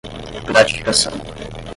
[0.47, 1.11] gratificação